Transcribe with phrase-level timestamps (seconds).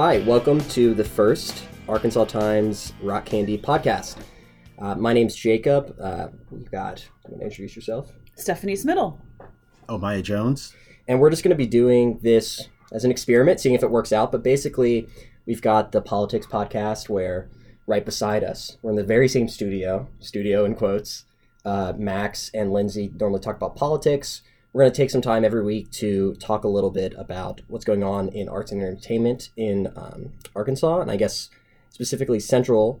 [0.00, 4.16] Hi, welcome to the first Arkansas Times Rock Candy podcast.
[4.78, 5.92] Uh, my name's Jacob.
[6.00, 8.12] Uh, we've got, I'm going to introduce yourself.
[8.36, 9.18] Stephanie Smittle.
[9.88, 10.72] Oh, Maya Jones.
[11.08, 14.12] And we're just going to be doing this as an experiment, seeing if it works
[14.12, 14.30] out.
[14.30, 15.08] But basically,
[15.46, 17.50] we've got the politics podcast where
[17.88, 21.24] right beside us, we're in the very same studio, studio in quotes.
[21.64, 24.42] Uh, Max and Lindsay normally talk about politics.
[24.72, 27.84] We're going to take some time every week to talk a little bit about what's
[27.84, 31.48] going on in arts and entertainment in um, Arkansas, and I guess
[31.90, 33.00] specifically Central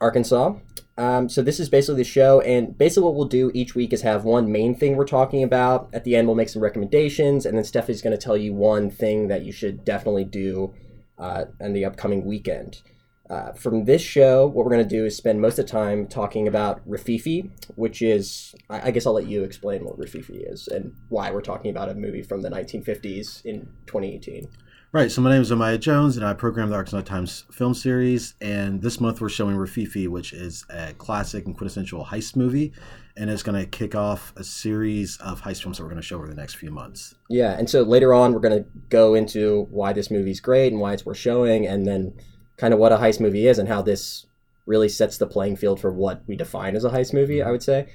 [0.00, 0.54] Arkansas.
[0.98, 4.02] Um, so this is basically the show, and basically what we'll do each week is
[4.02, 5.88] have one main thing we're talking about.
[5.92, 8.90] At the end, we'll make some recommendations, and then Stephanie's going to tell you one
[8.90, 10.74] thing that you should definitely do
[11.18, 12.82] uh, in the upcoming weekend.
[13.30, 16.04] Uh, from this show, what we're going to do is spend most of the time
[16.08, 20.66] talking about Rififi, which is, I, I guess I'll let you explain what Rififi is
[20.66, 24.48] and why we're talking about a movie from the 1950s in 2018.
[24.92, 25.12] Right.
[25.12, 28.34] So my name is Amaya Jones, and I program the Arkansas Times film series.
[28.40, 32.72] And this month we're showing Rififi, which is a classic and quintessential heist movie,
[33.16, 36.06] and it's going to kick off a series of heist films that we're going to
[36.06, 37.14] show over the next few months.
[37.28, 40.80] Yeah, and so later on we're going to go into why this movie's great and
[40.80, 42.14] why it's worth showing, and then
[42.60, 44.26] kind of what a heist movie is and how this
[44.66, 47.62] really sets the playing field for what we define as a heist movie, I would
[47.62, 47.88] say.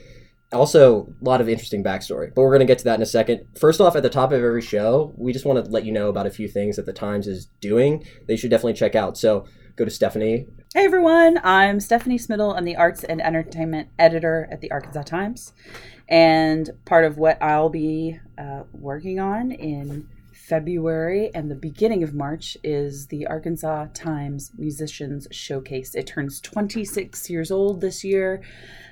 [0.52, 3.06] Also, a lot of interesting backstory, but we're going to get to that in a
[3.06, 3.46] second.
[3.60, 6.10] First off, at the top of every show, we just want to let you know
[6.10, 9.18] about a few things that the Times is doing that you should definitely check out.
[9.18, 10.48] So go to Stephanie.
[10.74, 12.56] Hey everyone, I'm Stephanie Smittle.
[12.56, 15.54] I'm the arts and entertainment editor at the Arkansas Times.
[16.10, 22.14] And part of what I'll be uh, working on in February and the beginning of
[22.14, 25.96] March is the Arkansas Times Musicians Showcase.
[25.96, 28.42] It turns 26 years old this year.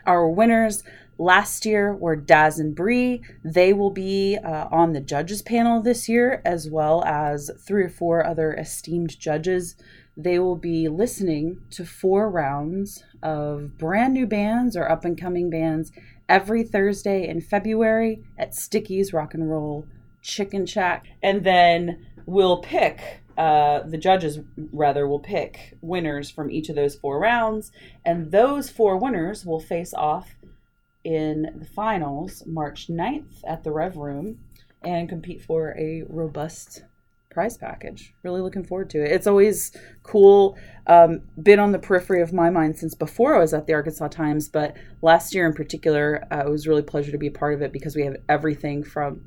[0.05, 0.83] Our winners
[1.17, 3.21] last year were Dazz and Brie.
[3.43, 7.89] They will be uh, on the judges panel this year, as well as three or
[7.89, 9.75] four other esteemed judges.
[10.15, 15.49] They will be listening to four rounds of brand new bands or up and coming
[15.49, 15.91] bands
[16.29, 19.85] every Thursday in February at Stickyz Rock and Roll
[20.23, 23.21] Chicken Shack, and then we'll pick.
[23.37, 24.39] Uh, the judges
[24.71, 27.71] rather will pick winners from each of those four rounds,
[28.05, 30.35] and those four winners will face off
[31.03, 34.39] in the finals March 9th at the Rev Room
[34.83, 36.83] and compete for a robust
[37.29, 38.13] prize package.
[38.23, 39.11] Really looking forward to it.
[39.11, 39.71] It's always
[40.03, 40.57] cool.
[40.87, 44.09] Um, been on the periphery of my mind since before I was at the Arkansas
[44.09, 47.55] Times, but last year in particular, uh, it was really pleasure to be a part
[47.55, 49.25] of it because we have everything from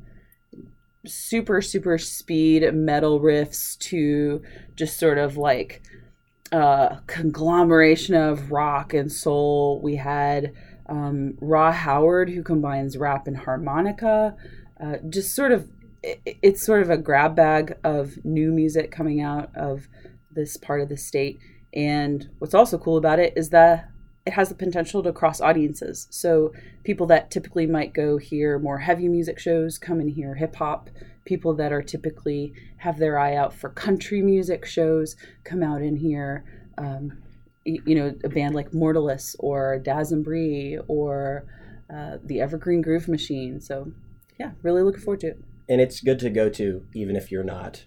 [1.07, 4.43] super super speed metal riffs to
[4.75, 5.83] just sort of like
[6.53, 9.81] a conglomeration of rock and soul.
[9.83, 10.53] We had
[10.89, 14.37] um, Raw Howard who combines rap and harmonica.
[14.81, 15.69] Uh, just sort of,
[16.03, 19.89] it, it's sort of a grab bag of new music coming out of
[20.31, 21.39] this part of the state.
[21.75, 23.91] And what's also cool about it is that
[24.27, 26.09] it has the potential to cross audiences.
[26.11, 30.57] So people that typically might go hear more heavy music shows come and hear hip
[30.57, 30.91] hop.
[31.25, 35.15] People that are typically have their eye out for country music shows
[35.45, 36.45] come out and hear,
[36.77, 37.23] um,
[37.65, 41.47] you know, a band like Mortalis or Dazz and Brie or
[41.93, 43.61] uh, the Evergreen Groove Machine.
[43.61, 43.93] So
[44.41, 45.41] yeah, really looking forward to it.
[45.69, 47.85] And it's good to go to even if you're not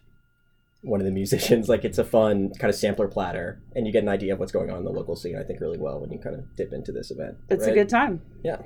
[0.81, 1.69] one of the musicians.
[1.69, 4.51] Like it's a fun kind of sampler platter, and you get an idea of what's
[4.51, 5.37] going on in the local scene.
[5.37, 7.37] I think really well when you kind of dip into this event.
[7.49, 7.71] It's right?
[7.71, 8.21] a good time.
[8.43, 8.61] Yeah,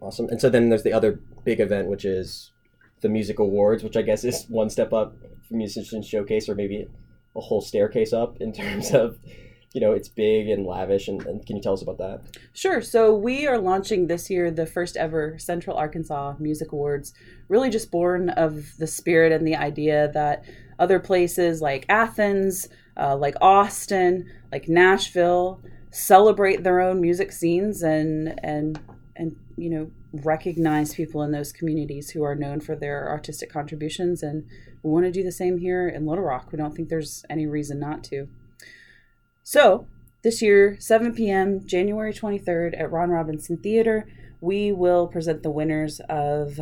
[0.00, 0.28] awesome.
[0.28, 2.52] And so then there's the other big event, which is
[3.00, 5.16] the music awards, which I guess is one step up
[5.48, 6.88] from musicians showcase, or maybe
[7.36, 9.18] a whole staircase up in terms of.
[9.74, 12.22] You know, it's big and lavish, and, and can you tell us about that?
[12.52, 12.80] Sure.
[12.80, 17.12] So we are launching this year the first ever Central Arkansas Music Awards,
[17.48, 20.44] really just born of the spirit and the idea that
[20.78, 25.60] other places like Athens, uh, like Austin, like Nashville
[25.90, 28.80] celebrate their own music scenes and and
[29.14, 34.22] and you know recognize people in those communities who are known for their artistic contributions
[34.22, 34.44] and
[34.82, 36.52] we want to do the same here in Little Rock.
[36.52, 38.28] We don't think there's any reason not to.
[39.46, 39.86] So,
[40.22, 44.06] this year, 7 p.m., January 23rd at Ron Robinson Theater,
[44.40, 46.58] we will present the winners of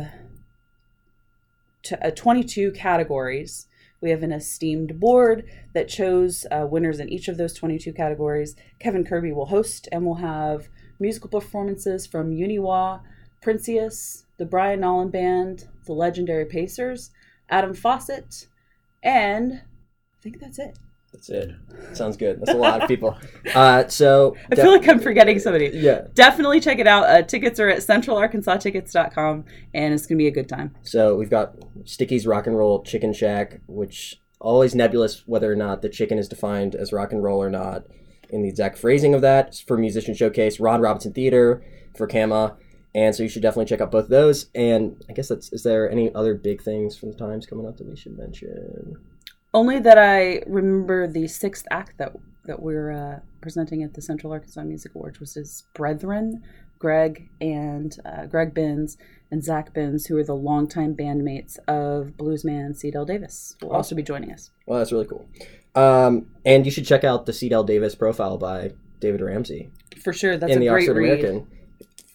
[1.81, 3.67] t- uh, 22 categories.
[4.01, 8.57] We have an esteemed board that chose uh, winners in each of those 22 categories.
[8.79, 10.67] Kevin Kirby will host, and we'll have
[10.99, 12.99] musical performances from Uniwa,
[13.41, 17.11] Princius, the Brian Nolan Band, the Legendary Pacers,
[17.49, 18.47] Adam Faucett,
[19.01, 20.77] and I think that's it.
[21.13, 21.51] That's it.
[21.93, 22.39] Sounds good.
[22.39, 23.17] That's a lot of people.
[23.53, 25.69] Uh, so I feel like I'm forgetting somebody.
[25.73, 26.07] yeah.
[26.13, 27.03] Definitely check it out.
[27.05, 30.75] Uh, tickets are at centralarkansastickets.com, and it's going to be a good time.
[30.81, 35.81] So we've got Stickyz Rock and Roll Chicken Shack, which always nebulous whether or not
[35.81, 37.85] the chicken is defined as rock and roll or not
[38.29, 41.63] in the exact phrasing of that for Musician Showcase, Ron Robinson Theater
[41.95, 42.57] for Kama.
[42.95, 44.47] And so you should definitely check out both of those.
[44.53, 47.77] And I guess that's is there any other big things from the times coming up
[47.77, 48.97] that we should mention?
[49.53, 52.15] Only that I remember the sixth act that
[52.45, 56.43] that we're uh, presenting at the Central Arkansas Music Awards, was his Brethren,
[56.77, 58.97] Greg and uh, Greg Benz
[59.31, 64.03] and Zach Benz, who are the longtime bandmates of bluesman CeDell Davis, will also be
[64.03, 64.51] joining us.
[64.65, 65.25] Well, that's really cool.
[65.75, 69.71] Um, and you should check out the CeDell Davis profile by David Ramsey
[70.01, 71.19] For sure, that's in a the great Oxford read.
[71.19, 71.47] American.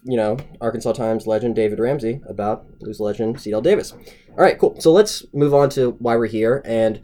[0.05, 3.93] You know, Arkansas Times legend David Ramsey about blues legend CeDell Davis.
[3.93, 4.81] All right, cool.
[4.81, 7.01] So let's move on to why we're here, and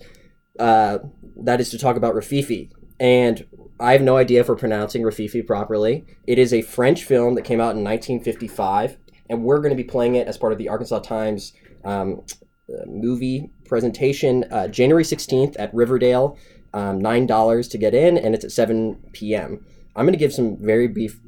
[0.58, 0.98] uh,
[1.36, 2.70] that is to talk about Rififi.
[3.00, 3.46] And
[3.80, 6.04] I have no idea if we're pronouncing Rififi properly.
[6.26, 8.96] It is a French film that came out in 1955,
[9.28, 11.52] and we're going to be playing it as part of the Arkansas Times
[11.84, 12.22] um,
[12.68, 16.38] uh, movie presentation uh, January 16th at Riverdale.
[16.72, 19.64] Um, $9 to get in, and it's at 7 p.m.
[19.94, 21.20] I'm going to give some very brief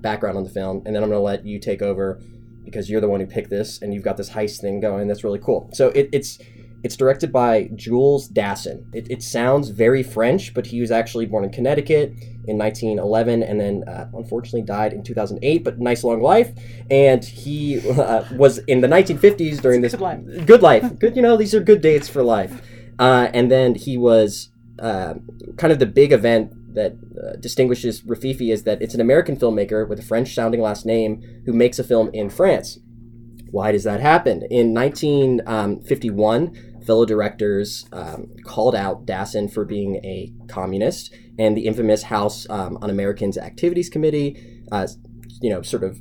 [0.00, 2.20] background on the film, and then I'm going to let you take over
[2.64, 5.06] because you're the one who picked this, and you've got this heist thing going.
[5.06, 5.70] That's really cool.
[5.72, 6.38] So it, it's
[6.84, 8.84] it's directed by Jules Dassin.
[8.94, 12.10] It, it sounds very French, but he was actually born in Connecticut
[12.46, 15.64] in 1911, and then uh, unfortunately died in 2008.
[15.64, 16.52] But nice long life,
[16.90, 20.46] and he uh, was in the 1950s during this Good life.
[20.46, 20.98] good life.
[20.98, 22.62] Good, you know, these are good dates for life.
[22.98, 25.14] Uh, and then he was uh,
[25.56, 29.88] kind of the big event that uh, distinguishes Rififi is that it's an American filmmaker
[29.88, 32.78] with a French sounding last name who makes a film in France.
[33.50, 34.42] Why does that happen?
[34.50, 38.20] In 1951, fellow directors um,
[38.52, 43.88] called out Dassin for being a communist, and the infamous House um, on Americans Activities
[43.90, 44.30] Committee,
[44.72, 44.86] uh,
[45.42, 46.00] you know, sort of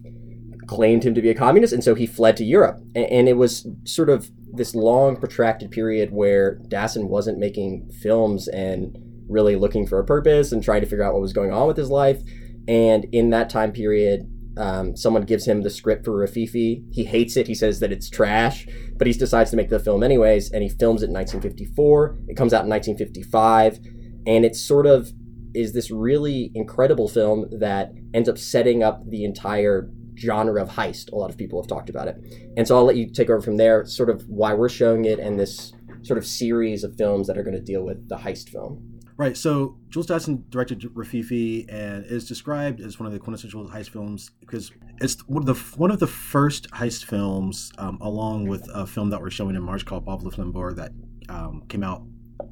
[0.67, 2.77] claimed him to be a communist, and so he fled to Europe.
[2.95, 4.29] A- And, it was sort of
[4.59, 8.97] this long, protracted period where Dassin wasn't making films and
[9.29, 11.77] really looking for a purpose and trying to figure out what was going on with
[11.77, 12.19] his life.
[12.67, 14.19] And in that time period,
[14.57, 16.83] um, someone gives him the script for Rififi.
[16.91, 17.47] He hates it.
[17.47, 18.67] He says that it's trash,
[18.97, 22.19] but he decides to make the film anyways, and he films it in 1954.
[22.27, 23.79] It comes out in 1955,
[24.25, 25.11] and it's sort of
[25.53, 31.11] is this really incredible film that ends up setting up the entire genre of heist.
[31.11, 32.17] A lot of people have talked about it.
[32.55, 35.19] And so I'll let you take over from there, sort of why we're showing it
[35.19, 35.73] and this
[36.03, 38.96] sort of series of films that are going to deal with the heist film.
[39.17, 39.35] Right.
[39.35, 44.29] So Jules Dassin directed Rififi and is described as one of the quintessential heist films
[44.39, 44.71] because
[45.01, 49.09] it's one of the one of the first heist films, um, along with a film
[49.09, 50.91] that we're showing in March called Bob Le Flambeur that
[51.29, 52.03] um, came out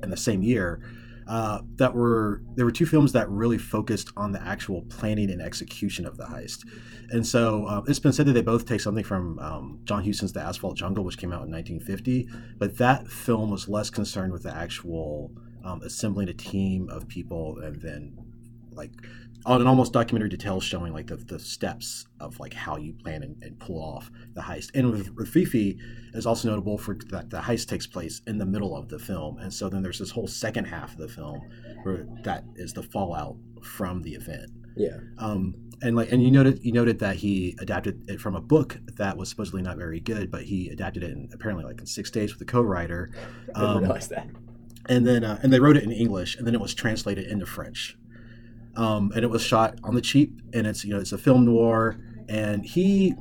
[0.02, 0.82] in the same year.
[1.28, 5.42] Uh, that were there were two films that really focused on the actual planning and
[5.42, 6.68] execution of the heist,
[7.10, 10.34] and so uh, it's been said that they both take something from um, John Huston's
[10.34, 12.30] The Asphalt Jungle, which came out in 1950,
[12.60, 15.32] but that film was less concerned with the actual
[15.66, 18.16] um, assembling a team of people and then
[18.72, 18.92] like
[19.46, 23.22] on an almost documentary detail showing like the, the steps of like how you plan
[23.24, 25.78] and, and pull off the heist and with, with fifi
[26.14, 29.38] is also notable for that the heist takes place in the middle of the film
[29.40, 31.40] and so then there's this whole second half of the film
[31.84, 34.98] where that is the fallout from the event Yeah.
[35.20, 38.78] um, and like and you noted you noted that he adapted it from a book
[38.98, 42.10] that was supposedly not very good but he adapted it in apparently like in six
[42.12, 43.12] days with a co-writer
[43.56, 44.28] I didn't Um, realize that.
[44.88, 47.46] And then uh, and they wrote it in English, and then it was translated into
[47.46, 47.98] French,
[48.76, 51.46] um, and it was shot on the cheap, and it's you know it's a film
[51.46, 51.98] noir,
[52.30, 53.16] and he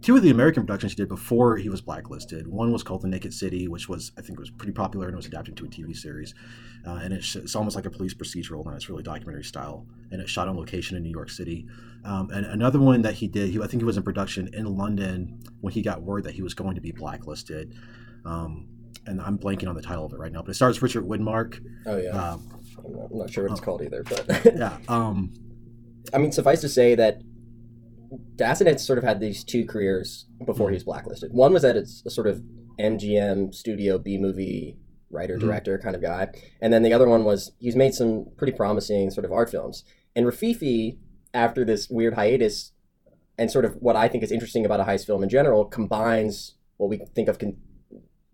[0.00, 2.46] two of the American productions he did before he was blacklisted.
[2.46, 5.26] One was called The Naked City, which was I think was pretty popular and was
[5.26, 6.34] adapted to a TV series,
[6.86, 10.20] uh, and it's, it's almost like a police procedural, and it's really documentary style, and
[10.20, 11.66] it's shot on location in New York City.
[12.04, 14.76] Um, and another one that he did, he, I think he was in production in
[14.76, 17.74] London when he got word that he was going to be blacklisted.
[18.24, 18.68] Um,
[19.08, 21.60] and I'm blanking on the title of it right now, but it stars Richard Widmark.
[21.86, 22.10] Oh yeah.
[22.10, 23.64] Um, I'm, not, I'm not sure what it's oh.
[23.64, 25.32] called either, but yeah, um,
[26.12, 27.20] I mean, suffice to say that
[28.36, 31.32] Dassin had sort of had these two careers before he was blacklisted.
[31.32, 32.42] One was that it's a sort of
[32.78, 34.78] MGM studio B movie
[35.10, 35.40] writer Mhm.
[35.40, 36.28] director kind of guy,
[36.60, 39.84] and then the other one was he's made some pretty promising sort of art films.
[40.14, 40.98] And Rififi,
[41.34, 42.72] after this weird hiatus,
[43.38, 46.54] and sort of what I think is interesting about a heist film in general, combines
[46.76, 47.56] what we think of con-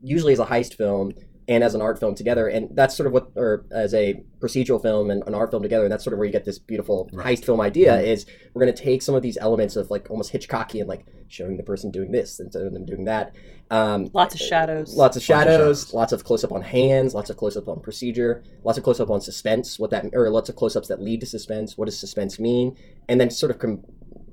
[0.05, 1.13] usually as a heist film
[1.47, 4.81] and as an art film together, and that's sort of what, or as a procedural
[4.81, 7.11] film and an art film together, and that's sort of where you get this beautiful
[7.13, 7.37] Right.
[7.39, 8.01] heist film idea.
[8.01, 11.57] Is we're going to take some of these elements of like almost Hitchcockian, like showing
[11.59, 13.35] the person doing this and then them doing that.
[13.71, 14.95] Um, Lots of shadows.
[14.95, 15.95] Lots of shadows, shadows.
[15.95, 19.01] lots of close up on hands, lots of close up on procedure, lots of close
[19.01, 19.79] up on suspense.
[19.79, 21.77] What that or lots of close ups that lead to suspense.
[21.77, 22.75] What does suspense mean?
[23.09, 23.83] And then sort of com-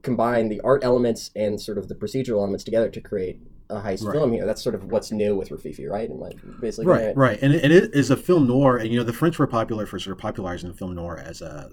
[0.02, 3.40] combine the art elements and sort of the procedural elements together to create
[3.72, 4.14] a heist Right.
[4.14, 4.46] film here.
[4.46, 6.10] That's sort of what's new with Rififi, right?
[6.10, 7.18] And like basically right, right?
[7.18, 9.48] right, and it, and it is a film noir, and you know the French were
[9.48, 11.72] popular for sort of popularizing film noir as a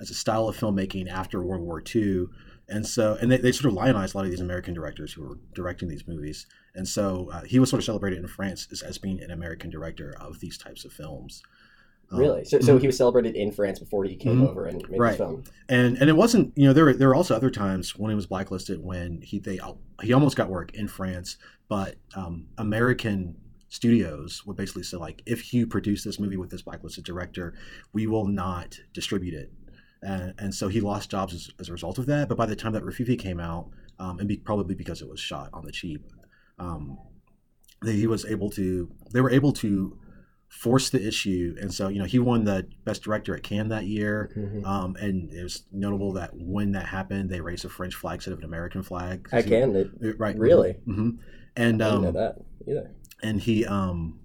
[0.00, 2.26] as a style of filmmaking after World War II,
[2.68, 5.22] and so and they, they sort of lionized a lot of these American directors who
[5.22, 8.82] were directing these movies, and so uh, he was sort of celebrated in France as,
[8.82, 11.42] as being an American director of these types of films.
[12.12, 12.44] Um, Really?
[12.44, 14.48] So, so he was celebrated in France before he came Mhm.
[14.48, 15.10] over and made Right.
[15.10, 15.44] this film.
[15.68, 18.14] and and it wasn't you know there were, there were also other times when he
[18.14, 19.58] was blacklisted when he they
[20.02, 21.36] he almost got work in France,
[21.68, 23.36] but um, American
[23.68, 27.54] studios would basically say like if you produce this movie with this blacklisted director,
[27.94, 29.50] we will not distribute it,
[30.02, 32.28] and and so he lost jobs as, as a result of that.
[32.28, 35.20] But by the time that Rififi came out, um, and be, probably because it was
[35.20, 36.04] shot on the cheap,
[36.58, 36.98] um,
[37.84, 39.98] he was able to they were able to
[40.52, 43.86] force the issue, and so you know he won the best director at Cannes that
[43.86, 44.30] year.
[44.36, 44.64] Mhm.
[44.66, 48.32] Um, and it was notable that when that happened, they raised a French flag instead
[48.32, 49.26] of an American flag.
[49.32, 49.74] I can.
[49.74, 50.38] It, Right.
[50.38, 50.72] Really?
[50.84, 51.10] hmm
[51.56, 52.36] And um, know that
[52.68, 52.90] either.
[53.22, 54.20] and he um,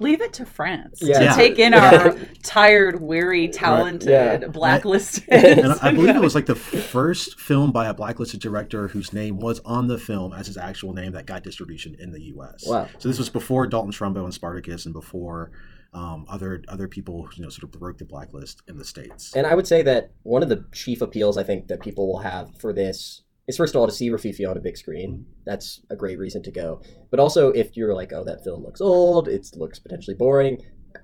[0.00, 1.18] Leave it to France Yeah.
[1.18, 1.34] to Yeah.
[1.34, 4.48] take in our tired, weary, talented, Yeah.
[4.48, 5.24] blacklisted.
[5.28, 9.12] and I, I believe it was like the first film by a blacklisted director whose
[9.12, 12.64] name was on the film as his actual name that got distribution in the U.S.
[12.66, 12.88] Wow.
[12.98, 15.50] So this was before Dalton Trumbo and Spartacus, and before
[15.92, 19.32] um, other other people you know sort of broke the blacklist in the states.
[19.36, 22.18] And I would say that one of the chief appeals I think that people will
[22.18, 25.26] have for this is first of all to see Rififi on a big screen.
[25.44, 26.80] That's a great reason to go.
[27.10, 30.62] But also if you're like, oh, that film looks old, it looks potentially boring,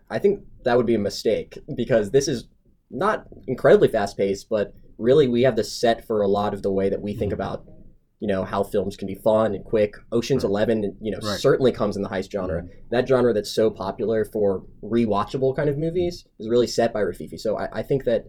[0.09, 2.49] I think that would be a mistake because this is
[2.91, 6.73] not incredibly fast paced, but really we have the set for a lot of the
[6.73, 7.35] way that we think Mhm.
[7.37, 7.65] about,
[8.19, 9.95] you know, how films can be fun and quick.
[10.13, 10.51] Ocean's Right.
[10.51, 11.39] Eleven, you know, Right.
[11.39, 12.67] certainly comes in the heist genre.
[12.91, 17.39] That genre that's so popular for rewatchable kind of movies is really set by Rififi.
[17.39, 18.27] So I, I think that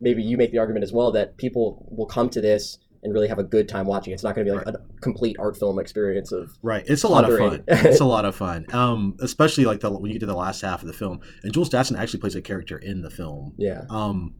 [0.00, 3.28] maybe you make the argument as well that people will come to this and really
[3.28, 4.12] have a good time watching.
[4.12, 7.08] It's not going to be like a complete art film experience of Right, it's a
[7.08, 7.64] lot of fun.
[7.68, 10.60] It's a lot of fun, um, especially like the, when you get to the last
[10.60, 11.20] half of the film.
[11.42, 13.54] And Jules Dassin actually plays a character in the film.
[13.58, 13.82] yeah.
[13.90, 14.34] Um,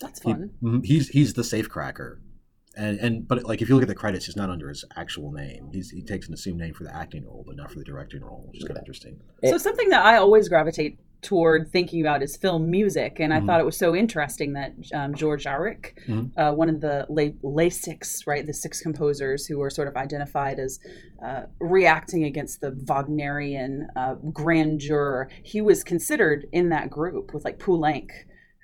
[0.00, 0.50] That's fun.
[0.62, 2.16] mhm, he's he's the safecracker,
[2.76, 5.30] and and but like if you look at the credits, he's not under his actual
[5.32, 5.70] name.
[5.72, 8.22] He's, he takes an assumed name for the acting role, but not for the directing
[8.22, 9.20] role, which is kind of interesting.
[9.44, 13.46] So something that I always gravitate toward thinking about is film music, and I Mhm.
[13.46, 16.30] thought it was so interesting that um, George Auric, Mhm.
[16.36, 19.96] uh, one of the lay, Les Six, right, the six composers who were sort of
[19.96, 20.78] identified as
[21.20, 27.58] uh, reacting against the Wagnerian uh, grandeur, he was considered in that group with like
[27.58, 28.10] Poulenc,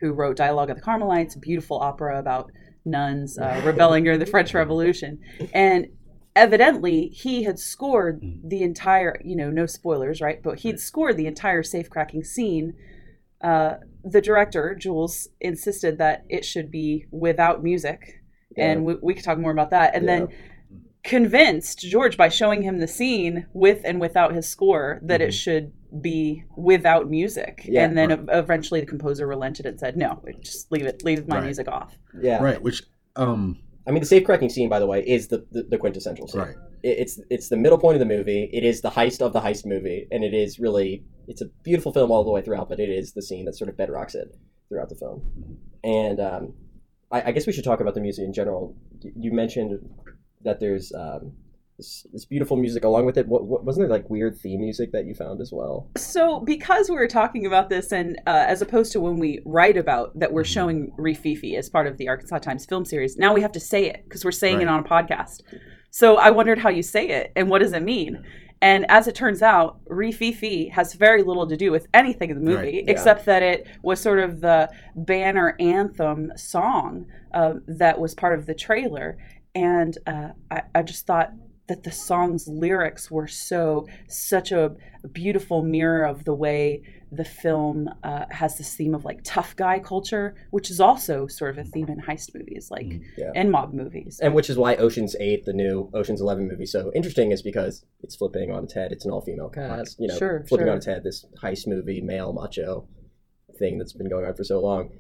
[0.00, 2.52] who wrote Dialogue of the Carmelites, a beautiful opera about
[2.84, 5.18] nuns uh, rebelling during the French Revolution,
[5.52, 5.88] and
[6.36, 8.48] evidently he had scored Mhm.
[8.48, 12.74] the entire you know no spoilers right but he'd scored the entire safe cracking scene
[13.40, 18.20] uh, the director jules insisted that it should be without music
[18.56, 20.28] and we, we could talk more about that and then
[21.02, 25.42] convinced george by showing him the scene with and without his score that it Mhm.
[25.42, 27.84] should be without music Yeah.
[27.84, 28.38] and then Right.
[28.38, 31.44] eventually the composer relented and said no just leave it leave my Right.
[31.44, 32.42] music off yeah.
[32.42, 32.82] Right, which
[33.16, 36.26] um, I mean, the safe cracking scene, by the way, is the, the, the quintessential
[36.26, 36.40] scene.
[36.40, 38.48] right, It, it's it's the middle point of the movie.
[38.52, 41.92] It is the heist of the heist movie, and it is really it's a beautiful
[41.92, 42.68] film all the way throughout.
[42.68, 44.34] But it is the scene that sort of bedrocks it
[44.68, 45.22] throughout the film.
[45.82, 46.54] And um,
[47.10, 48.74] I, I guess we should talk about the music in general.
[49.00, 49.86] You mentioned
[50.42, 51.32] that there's um,
[51.76, 53.26] this, this beautiful music along with it.
[53.26, 55.88] What, what, wasn't there like weird theme music that you found as well?
[55.96, 59.76] So, because we were talking about this, and uh, as opposed to when we write
[59.76, 63.16] about that, we're showing Rififi as part of the Arkansas Times film series.
[63.16, 65.40] Now we have to say it because we're saying it on a podcast.
[65.90, 68.22] So I wondered how you say it and what does it mean.
[68.62, 72.42] And as it turns out, Rififi has very little to do with anything in the
[72.42, 72.74] movie, Right.
[72.74, 72.90] Yeah.
[72.90, 78.46] except that it was sort of the banner anthem song uh, that was part of
[78.46, 79.18] the trailer.
[79.54, 81.32] And uh, I, I just thought
[81.66, 84.76] that the song's lyrics were so such a
[85.12, 89.78] beautiful mirror of the way the film uh, has this theme of like tough guy
[89.78, 93.02] culture, which is also sort of a theme in heist movies, like Mhm.
[93.16, 93.30] Yeah.
[93.34, 94.18] and mob movies.
[94.20, 97.84] And which is why Ocean's Eight, the new Ocean's Eleven movie, so interesting is because
[98.02, 98.90] it's flipping on its head.
[98.92, 100.72] It's an all-female cast, you know, Sure, flipping sure.
[100.72, 102.88] on its head this heist movie, male macho
[103.58, 104.90] thing that's been going on for so long.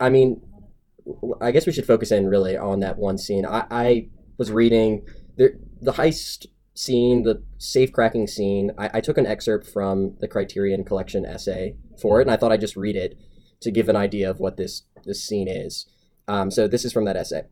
[0.00, 0.42] I mean,
[1.40, 3.46] I guess we should focus in really on that one scene.
[3.46, 4.08] I, I
[4.38, 8.72] was reading the the heist scene, the safe cracking scene.
[8.78, 12.52] I, I took an excerpt from the Criterion Collection essay for it, and I thought
[12.52, 13.18] I'd just read it
[13.60, 15.86] to give an idea of what this this scene is.
[16.28, 17.42] Um, so this is from that essay.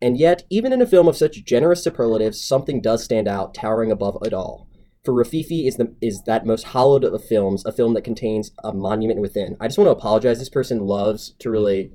[0.00, 3.90] And yet, even in a film of such generous superlatives, something does stand out, towering
[3.90, 4.68] above it all.
[5.04, 8.72] For Rififi is the is that most hallowed of films, a film that contains a
[8.72, 9.56] monument within.
[9.60, 10.38] I just want to apologize.
[10.38, 11.92] This person loves to really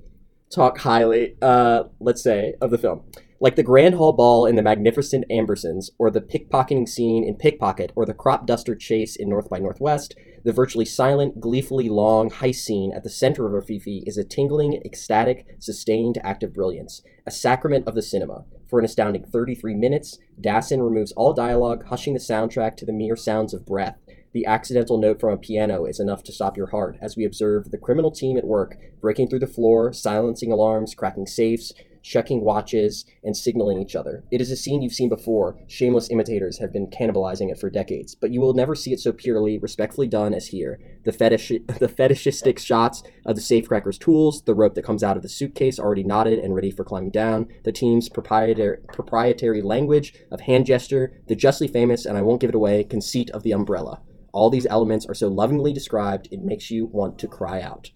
[0.53, 3.03] talk highly, uh, let's say, of the film.
[3.41, 7.93] Like the Grand Hall Ball in the Magnificent Ambersons, or the pickpocketing scene in Pickpocket,
[7.95, 12.65] or the crop duster chase in North by Northwest, the virtually silent, gleefully long heist
[12.65, 17.31] scene at the center of Rififi is a tingling, ecstatic, sustained act of brilliance, a
[17.31, 18.43] sacrament of the cinema.
[18.67, 23.15] For an astounding 33 minutes, Dassin removes all dialogue, hushing the soundtrack to the mere
[23.15, 23.97] sounds of breath.
[24.33, 27.71] The accidental note from a piano is enough to stop your heart as we observe
[27.71, 33.05] the criminal team at work, breaking through the floor, silencing alarms, cracking safes, checking watches,
[33.23, 34.23] and signaling each other.
[34.31, 35.57] It is a scene you've seen before.
[35.67, 39.11] Shameless imitators have been cannibalizing it for decades, but you will never see it so
[39.11, 40.79] purely, respectfully done as here.
[41.05, 45.23] The fetish, the fetishistic shots of the safecracker's tools, the rope that comes out of
[45.23, 50.41] the suitcase already knotted and ready for climbing down, the team's proprietary, proprietary language of
[50.41, 54.01] hand gesture, the justly famous, and I won't give it away, conceit of the umbrella.
[54.31, 57.91] All these elements are so lovingly described, it makes you want to cry out.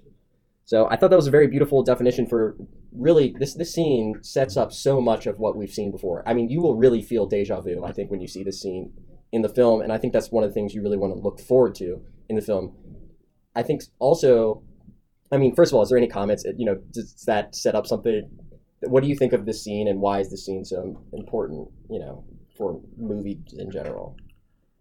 [0.65, 2.55] So I thought that was a very beautiful definition for
[2.95, 6.23] really this this scene sets up so much of what we've seen before.
[6.27, 8.93] I mean, you will really feel deja vu, I think, when you see this scene
[9.31, 11.19] in the film, and I think that's one of the things you really want to
[11.19, 12.75] look forward to in the film.
[13.55, 14.63] I think also,
[15.31, 16.45] I mean, first of all, is there any comments?
[16.57, 18.29] You know, does that set up something?
[18.81, 21.69] What do you think of this scene, and why is this scene so important?
[21.89, 22.23] You know,
[22.57, 24.17] for movies in general.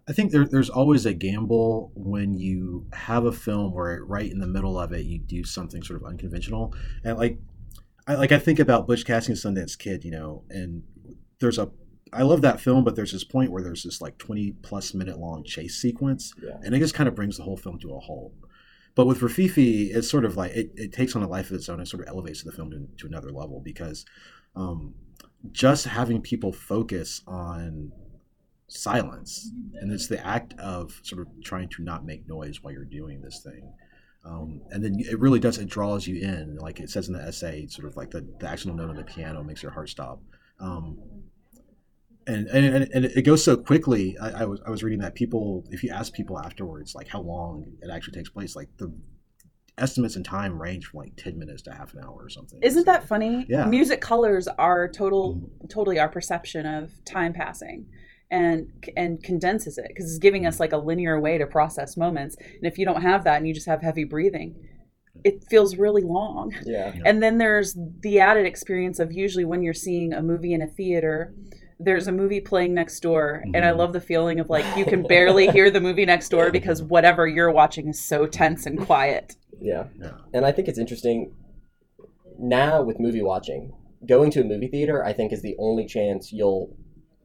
[0.09, 4.41] I think there, there's always a gamble when you have a film where right in
[4.41, 7.39] the middle of it you do something sort of unconventional, and like,
[8.07, 10.83] I like I think about Butch Cassidy and Sundance Kid, you know, and
[11.41, 11.71] there's a
[12.13, 15.19] I love that film, but there's this point where there's this like 20 plus minute
[15.19, 16.59] long chase sequence, Yeah.
[16.63, 18.33] and it just kind of brings the whole film to a halt.
[18.95, 21.69] But with Rififi, it's sort of like it, it takes on a life of its
[21.71, 24.05] own and sort of elevates the film to, to another level because
[24.55, 24.93] um,
[25.53, 27.93] just having people focus on
[28.69, 32.85] silence and it's the act of sort of trying to not make noise while you're
[32.85, 33.71] doing this thing
[34.25, 37.23] um, and then it really does it draws you in like it says in the
[37.23, 40.21] essay sort of like the, the accidental note on the piano makes your heart stop
[40.61, 40.99] um,
[42.27, 45.65] and, and and it goes so quickly I, I was i was reading that people
[45.71, 48.93] if you ask people afterwards like how long it actually takes place like the
[49.79, 52.87] estimates in time range from like 10 minutes to half an hour or something Isn't
[52.87, 53.47] that funny?
[53.49, 53.65] Yeah.
[53.65, 57.87] Music colors are total, totally our perception of time passing,
[58.33, 58.67] and
[58.97, 62.35] and condenses it because it's giving us like a linear way to process moments.
[62.37, 64.57] And if you don't have that, and you just have heavy breathing,
[65.23, 66.53] it feels really long.
[66.65, 66.95] Yeah.
[67.05, 70.67] And then there's the added experience of usually when you're seeing a movie in a
[70.67, 71.35] theater,
[71.79, 73.45] there's a movie playing next door.
[73.55, 73.77] And I Mhm.
[73.77, 77.29] love the feeling of like you can barely hear the movie next door because whatever
[77.29, 79.37] you're watching is so tense and quiet.
[79.61, 79.89] Yeah.
[80.01, 80.13] Yeah.
[80.33, 81.35] And I think it's interesting
[82.39, 83.73] now with movie watching,
[84.09, 86.75] going to a movie theater, I think is the only chance you'll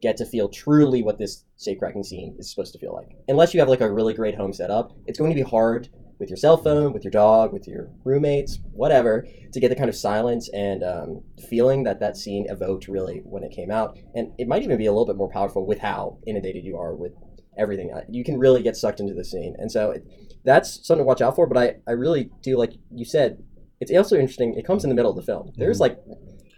[0.01, 3.09] get to feel truly what this safe cracking scene is supposed to feel like.
[3.27, 6.29] Unless you have like a really great home setup, it's going to be hard with
[6.29, 9.95] your cell phone, with your dog, with your roommates, whatever, to get the kind of
[9.95, 13.97] silence and um, feeling that that scene evoked really when it came out.
[14.15, 16.95] And it might even be a little bit more powerful with how inundated you are
[16.95, 17.13] with
[17.57, 17.91] everything.
[17.93, 19.55] Uh, You can really get sucked into the scene.
[19.59, 20.03] And so it,
[20.43, 21.45] that's something to watch out for.
[21.47, 23.43] But I, I really do, like you said,
[23.79, 24.55] it's also interesting.
[24.55, 25.51] It comes in the middle of the film.
[25.55, 25.81] There's Mhm.
[25.81, 25.99] like,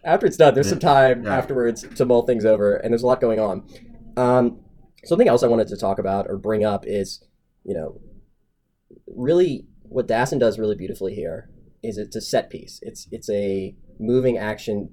[0.03, 1.37] after it's done, there's some time Yeah.
[1.37, 3.63] afterwards to mull things over, and there's a lot going on.
[4.17, 4.59] Um,
[5.05, 7.23] something else I wanted to talk about or bring up is,
[7.63, 7.99] you know,
[9.07, 11.49] really what Dassin does really beautifully here
[11.83, 12.79] is it's a set piece.
[12.81, 14.89] It's it's a moving action.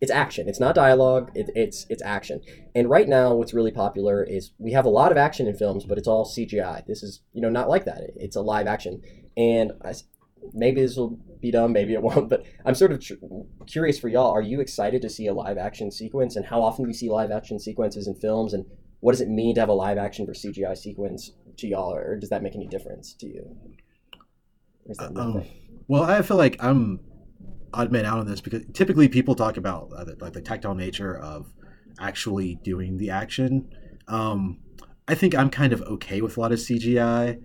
[0.00, 0.48] It's action.
[0.48, 1.30] It's not dialogue.
[1.34, 2.42] It, it's it's action.
[2.74, 5.84] And right now, what's really popular is we have a lot of action in films,
[5.86, 6.84] but it's all CGI.
[6.86, 8.02] This is you know not like that.
[8.16, 9.00] It's a live action,
[9.36, 9.94] and I
[10.52, 12.28] maybe this will be dumb, maybe it won't.
[12.28, 13.14] But I'm sort of tr-
[13.66, 14.30] curious for y'all.
[14.30, 17.10] Are you excited to see a live action sequence, and how often do you see
[17.10, 18.64] live action sequences in films, and
[19.00, 22.18] what does it mean to have a live action versus CGI sequence to y'all, or
[22.18, 23.56] does that make any difference to you?
[24.86, 25.44] Is that Um.
[25.88, 27.00] Well, I feel like I'm
[27.72, 30.74] odd man out on this because typically people talk about uh, the, like the tactile
[30.74, 31.52] nature of
[32.00, 33.68] actually doing the action.
[34.08, 34.58] Um,
[35.08, 37.40] I think I'm kind of okay with a lot of CGI,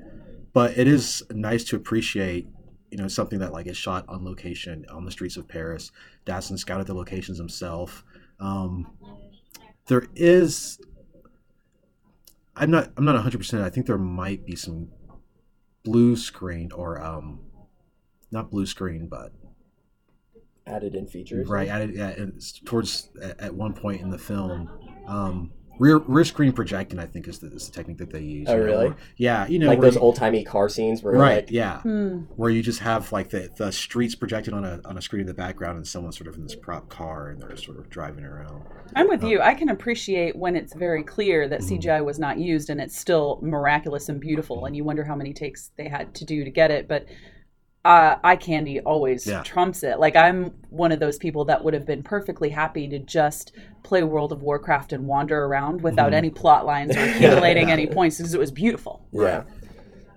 [0.54, 2.47] but it is nice to appreciate,
[2.91, 5.91] you know, something that like is shot on location on the streets of Paris.
[6.25, 8.04] Dassin scouted the locations himself.
[8.39, 8.88] Um,
[9.88, 10.80] there is.
[12.56, 12.91] I'm not.
[12.97, 13.38] I'm not 100.
[13.38, 14.89] percent I think there might be some
[15.84, 17.39] blue screen or um,
[18.30, 19.32] not blue screen, but
[20.67, 21.47] added in features.
[21.47, 22.25] right it, yeah,
[22.65, 24.69] towards at, at one point in the film.
[25.08, 28.48] Um, rear rear screen projecting, I think, is the, is the technique that they use.
[28.50, 28.86] Oh, you know, really?
[28.90, 32.20] where- yeah, you know, like those old timey car scenes where right, like yeah, Hmm.
[32.36, 35.28] where you just have like the the streets projected on a on a screen in
[35.28, 38.24] the background, and someone's sort of in this prop car, and they're sort of driving
[38.26, 38.64] around.
[38.96, 39.28] I'm with Oh.
[39.28, 39.42] you.
[39.42, 41.68] I can appreciate when it's very clear that Mhm.
[41.70, 45.34] CGI was not used and it's still miraculous and beautiful, and you wonder how many
[45.34, 46.88] takes they had to do to get it.
[46.88, 47.06] But
[47.84, 49.41] uh, eye candy always Yeah.
[49.44, 50.00] trumps it.
[50.00, 54.04] Like I'm one of those people that would have been perfectly happy to just play
[54.04, 56.15] World of Warcraft and wander around without Mhm.
[56.15, 59.02] any plot lines or accumulating any points because it was beautiful.
[59.12, 59.44] Yeah.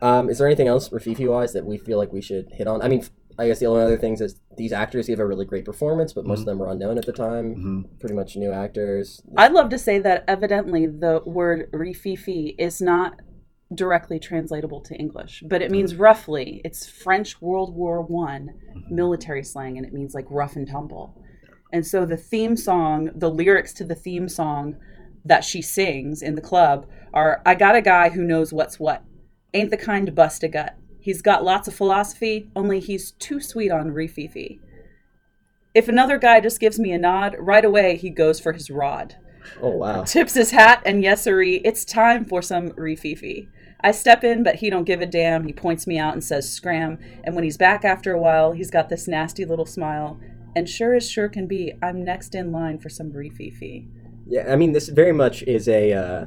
[0.03, 2.83] Um, is there anything else Rififi wise that we feel like we should hit on?
[2.83, 3.03] I mean,
[3.39, 6.27] I guess the only other things is these actors give a really great performance, but
[6.27, 7.55] most of them were unknown at the time.
[7.55, 9.23] hmm Pretty much new actors.
[9.39, 13.21] I'd love to say that evidently the word rififi is not
[13.73, 15.73] directly translatable to English, but it mm-hmm.
[15.73, 16.61] means roughly.
[16.65, 18.95] It's French World War One mm-hmm.
[18.95, 21.15] military slang, and it means like rough and tumble.
[21.73, 24.77] And so the theme song, the lyrics to the theme song
[25.25, 29.03] that she sings in the club are I got a guy who knows what's what.
[29.55, 30.77] Ain't the kind to bust a gut.
[31.01, 34.59] He's got lots of philosophy, only he's too sweet on rififi.
[35.75, 39.17] If another guy just gives me a nod, right away he goes for his rod
[39.63, 40.05] Oh wow.
[40.05, 43.49] tips his hat and yesery it's time for some rififi
[43.81, 46.51] i step in but he don't give a damn he points me out and says
[46.51, 50.19] scram and when he's back after a while he's got this nasty little smile
[50.57, 53.87] and sure as sure can be i'm next in line for some rififi
[54.27, 55.93] Yeah, I mean, this very much is a.
[55.93, 56.25] Uh,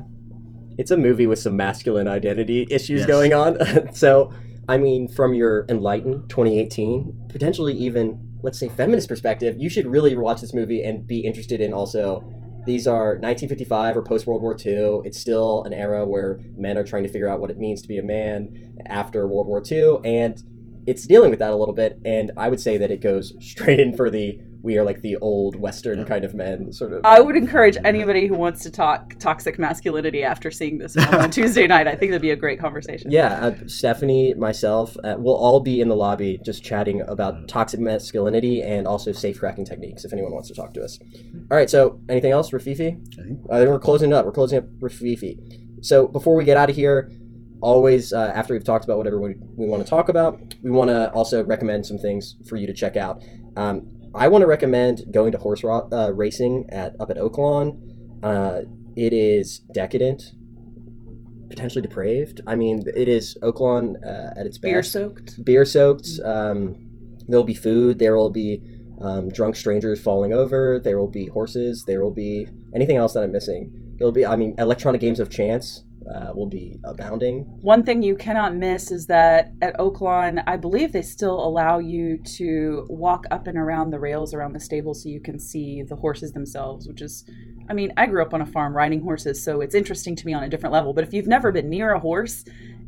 [0.77, 3.07] it's a movie with some masculine identity issues Yes.
[3.07, 3.57] going on.
[3.93, 4.31] so,
[4.69, 10.15] I mean, from your enlightened 2018, potentially even let's say feminist perspective, you should really
[10.15, 12.21] watch this movie and be interested in also.
[12.67, 14.99] These are 1955 or post World War II.
[15.05, 17.87] It's still an era where men are trying to figure out what it means to
[17.87, 20.43] be a man after World War II, and
[20.85, 21.97] it's dealing with that a little bit.
[22.03, 25.15] And I would say that it goes straight in for the we are like the
[25.17, 27.01] old Western kind of men sort of.
[27.05, 31.29] i would encourage anybody who wants to talk toxic masculinity after seeing this film on
[31.37, 35.35] tuesday night i think that'd be a great conversation Yeah, uh, Stephanie, myself, uh, we'll
[35.35, 40.05] all be in the lobby just chatting about toxic masculinity and also safe cracking techniques
[40.05, 40.99] if anyone wants to talk to us.
[41.51, 42.89] All right, so anything else, Rififi?
[43.19, 44.25] I think Uh, then we're closing up.
[44.25, 45.85] We're closing up Rififi.
[45.85, 47.11] So before we get out of here,
[47.61, 50.89] always uh, after we've talked about whatever we, we want to talk about, we want
[50.89, 53.23] to also recommend some things for you to check out.
[53.55, 57.79] Um, I want to recommend going to horse ro- uh, racing at up at Oaklawn.
[58.23, 58.61] Uh,
[58.95, 60.23] it is decadent,
[61.49, 62.41] potentially depraved.
[62.47, 64.71] I mean, it is Oaklawn uh, at its best.
[64.71, 66.07] beer soaked beer soaked.
[66.23, 66.75] Um,
[67.27, 67.99] there'll be food.
[67.99, 68.61] There will be
[69.01, 70.79] um, drunk strangers falling over.
[70.83, 71.83] There will be horses.
[71.85, 73.71] There will be anything else that I'm missing.
[73.97, 77.41] There'll be, I mean, electronic games of chance uh, will be abounding.
[77.61, 82.17] One thing you cannot miss is that at Oaklawn, I believe they still allow you
[82.37, 85.95] to walk up and around the rails around the stable so you can see the
[85.95, 87.25] horses themselves, which is,
[87.69, 90.33] I mean, I grew up on a farm riding horses, so it's interesting to me
[90.33, 90.93] on a different level.
[90.93, 92.45] But if you've never been near a horse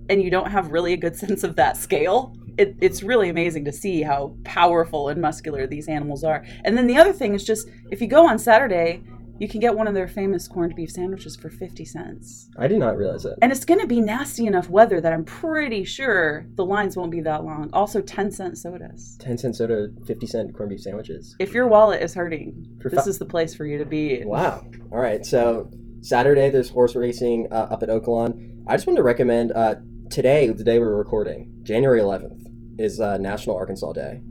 [0.09, 3.63] and you don't have really a good sense of that scale, it, it's really amazing
[3.65, 6.43] to see how powerful and muscular these animals are.
[6.65, 9.01] And then the other thing is just if you go on Saturday,
[9.39, 12.49] you can get one of their famous corned beef sandwiches for 50 cents.
[12.57, 13.37] I did not realize that.
[13.41, 17.11] And it's going to be nasty enough weather that I'm pretty sure the lines won't
[17.11, 17.69] be that long.
[17.73, 19.17] Also, 10 cent sodas.
[19.21, 21.35] 10 cent soda, 50 cent corned beef sandwiches.
[21.39, 24.23] If your wallet is hurting, For this fi- is the place for you to be.
[24.25, 24.65] Wow.
[24.91, 25.25] All right.
[25.25, 25.69] So
[26.01, 28.63] Saturday, there's horse racing uh, up at Oaklawn.
[28.67, 29.75] I just wanted to recommend uh,
[30.09, 32.45] today, the day we're recording, January 11th,
[32.77, 34.21] is uh, National Arkansas Day,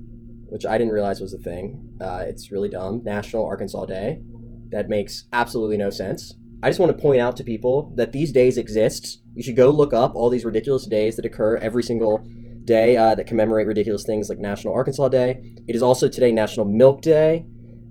[0.47, 1.97] which I didn't realize was a thing.
[2.01, 3.03] Uh, it's really dumb.
[3.05, 4.21] National Arkansas Day.
[4.71, 6.35] That makes absolutely no sense.
[6.63, 9.23] I just want to point out to people that these days exist.
[9.35, 12.27] You should go look up all these ridiculous days that occur every single
[12.65, 15.41] day uh, that commemorate ridiculous things like National Arkansas Day.
[15.69, 17.47] It is also today National Milk Day.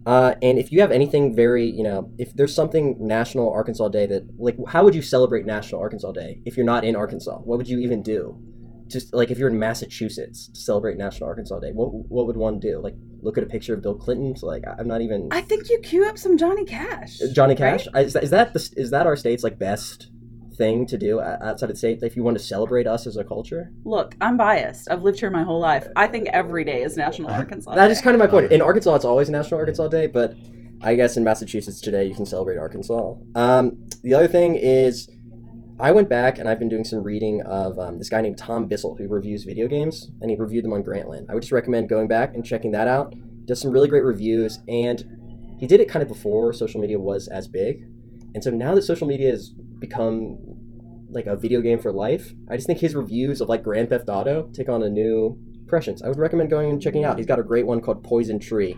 [0.06, 4.06] Uh, and if you have anything very, you know, if there's something National Arkansas Day
[4.06, 7.38] that, like, how would you celebrate National Arkansas Day if you're not in Arkansas?
[7.40, 8.40] What would you even do?
[8.88, 12.60] Just like if you're in Massachusetts to celebrate National Arkansas Day, what what would one
[12.60, 12.80] do?
[12.80, 14.36] Like, look at a picture of Bill Clinton?
[14.36, 17.22] So, like, I'm not even I think you queue up some Johnny Cash.
[17.22, 17.80] Uh, Johnny right?
[17.80, 17.88] Cash.
[17.96, 20.10] Is that is that, the, is that our state's like best
[20.58, 23.16] thing to do uh, outside of the state if you want to celebrate us as
[23.18, 23.72] a culture?
[23.86, 24.90] Look, I'm biased.
[24.90, 25.88] I've lived here my whole life.
[25.96, 27.76] I think every day is National uh, Arkansas.
[27.76, 27.92] That Day.
[27.92, 28.52] is kind of my point.
[28.52, 30.36] In Arkansas, it's always National Arkansas Day, but
[30.82, 33.16] I guess in Massachusetts today you can celebrate Arkansas.
[33.36, 35.10] Um, the other thing is,
[35.80, 38.66] I went back and I've been doing some reading of um, this guy named Tom
[38.66, 41.30] Bissell who reviews video games, and he reviewed them on Grantland.
[41.30, 43.14] I would just recommend going back and checking that out.
[43.46, 47.28] Does some really great reviews, and he did it kind of before social media was
[47.28, 47.84] as big,
[48.34, 50.38] and so now that social media has become
[51.10, 54.10] like a video game for life, I just think his reviews of like Grand Theft
[54.10, 56.02] Auto take on a new prescience.
[56.02, 57.18] I would recommend going and checking out.
[57.18, 58.76] He's got a great one called Poison Tree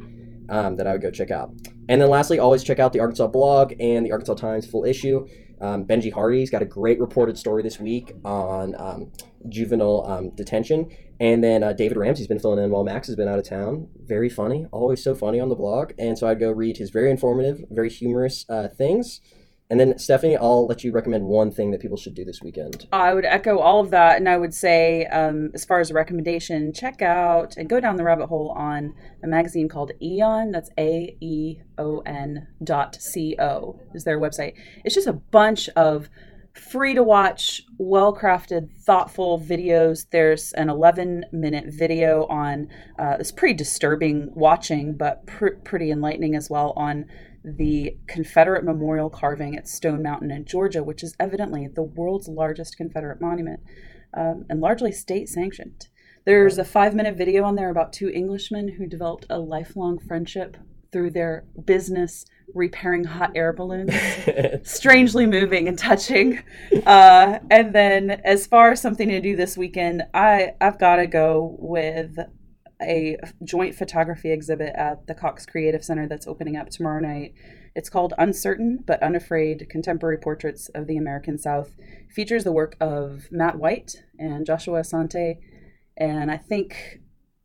[0.49, 1.51] um, that I would go check out.
[1.87, 5.27] And then lastly, always check out the Arkansas blog and the Arkansas Times full issue.
[5.61, 9.11] Um, Benji Hardy's got a great reported story this week on um,
[9.47, 10.89] juvenile um, detention.
[11.19, 13.89] And then uh, David Ramsey's been filling in while Max has been out of town.
[14.05, 15.91] Very funny, always so funny on the blog.
[15.99, 19.19] And so I'd go read his very informative, very humorous uh, things.
[19.69, 22.87] And then Stephanie, I'll let you recommend one thing that people should do this weekend.
[22.91, 25.93] I would echo all of that, and I would say, um, as far as a
[25.93, 30.51] recommendation, check out and go down the rabbit hole on a magazine called Aeon.
[30.51, 34.53] That's A E O N dot C O is their website.
[34.83, 36.09] It's just a bunch of
[36.53, 40.07] free to watch, well crafted, thoughtful videos.
[40.11, 46.35] There's an 11 minute video on, uh, it's pretty disturbing watching, but pr- pretty enlightening
[46.35, 47.05] as well on
[47.43, 52.77] the Confederate memorial carving at Stone Mountain in Georgia, which is evidently the world's largest
[52.77, 53.61] Confederate monument
[54.13, 55.87] um, and largely state sanctioned.
[56.25, 60.57] There's a five minute video on there about two Englishmen who developed a lifelong friendship
[60.91, 63.93] through their business repairing hot air balloons.
[64.63, 66.39] Strangely moving and touching.
[66.85, 71.07] Uh, and then, as far as something to do this weekend, I, I've got to
[71.07, 72.17] go with
[72.81, 77.33] a joint photography exhibit at the Cox Creative Center that's opening up tomorrow night.
[77.75, 81.71] It's called Uncertain but Unafraid Contemporary Portraits of the American South.
[81.79, 85.37] It features the work of Matt White and Joshua Asante.
[85.97, 87.01] And I think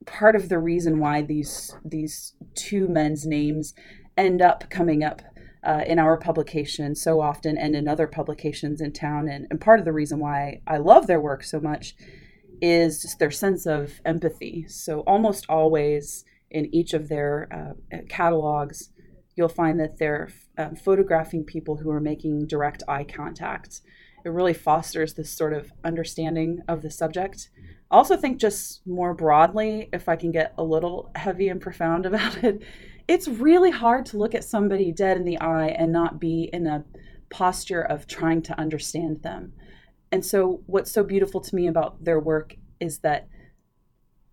[0.07, 3.75] part of the reason why these these two men's names
[4.17, 5.23] end up coming up
[5.65, 9.79] uh, in our publication so often and in other publications in town and, and part
[9.79, 11.97] of the reason why I love their work so much
[12.61, 14.67] is just their sense of empathy.
[14.69, 17.49] So, almost always in each of their
[17.93, 18.91] uh, catalogs,
[19.37, 23.81] you'll find that they're um, photographing people who are making direct eye contact.
[24.25, 27.51] It really fosters this sort of understanding of the subject.
[27.91, 32.07] I also think, just more broadly, if I can get a little heavy and profound
[32.07, 32.63] about it,
[33.07, 36.67] it's really hard to look at somebody dead in the eye and not be in
[36.67, 36.85] a
[37.29, 39.53] posture of trying to understand them.
[40.15, 43.27] And so, what's so beautiful to me about their work is that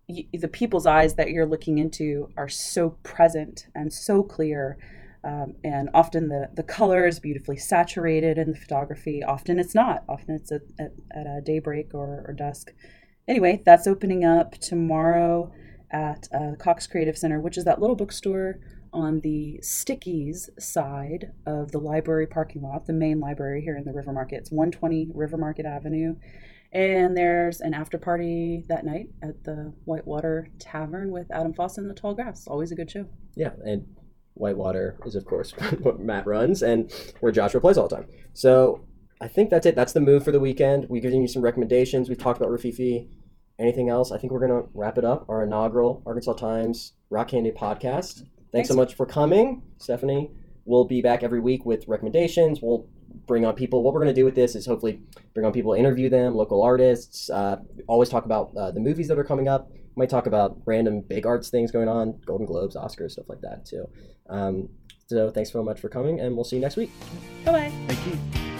[0.08, 4.78] y- the people's eyes that you're looking into are so present and so clear.
[5.24, 9.24] Um, and often the, the color is beautifully saturated in the photography.
[9.24, 10.04] Often it's not.
[10.08, 12.70] Often it's at, at, at a daybreak or, or dusk.
[13.26, 15.52] Anyway, that's opening up tomorrow
[15.90, 18.60] at uh, Cox Creative Center, which is that little bookstore
[18.92, 23.92] on the Stickyz side of the library parking lot, the main library here in the
[23.92, 24.36] River Market.
[24.36, 26.16] It's 120 River Market Avenue.
[26.72, 31.88] And there's an after party that night at the Whitewater Tavern with Adam Foss and
[31.88, 32.46] the Tall Grass.
[32.46, 33.06] Always a good show.
[33.34, 33.86] Yeah, and
[34.34, 38.06] Whitewater is, of course, what Matt runs and where Joshua plays all the time.
[38.32, 38.86] So
[39.20, 39.76] I think that's it.
[39.76, 40.86] That's the move for the weekend.
[40.88, 42.08] We've given you some recommendations.
[42.08, 43.08] We've talked about Rififi.
[43.58, 44.10] Anything else?
[44.10, 45.26] I think we're going to wrap it up.
[45.28, 48.22] Our inaugural Arkansas Times Rock Candy podcast.
[48.52, 50.30] Thanks, Thanks so much for coming, Stephanie.
[50.64, 52.60] We'll be back every week with recommendations.
[52.60, 52.86] We'll
[53.26, 53.82] bring on people.
[53.82, 55.00] What we're going to do with this is hopefully
[55.34, 57.30] bring on people, interview them, local artists.
[57.30, 57.56] Uh,
[57.88, 59.70] always talk about uh, the movies that are coming up.
[59.96, 63.66] Might talk about random big arts things going on, Golden Globes, Oscars, stuff like that
[63.66, 63.86] too.
[64.28, 64.68] Um,
[65.06, 66.90] so thanks so much for coming, and we'll see you next week.
[67.44, 67.72] Bye bye.
[67.86, 68.51] Thank you.